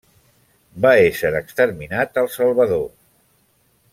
Va 0.85 0.93
ésser 1.09 1.31
exterminat 1.41 2.19
al 2.23 2.31
Salvador. 2.39 2.87